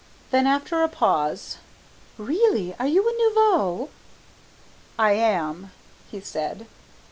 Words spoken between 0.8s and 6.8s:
a pause, "Really are you a nouveau?" "I am," he said.